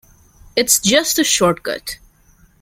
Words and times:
It's 0.55 0.79
just 0.79 1.19
a 1.19 1.23
shortcut. 1.23 1.97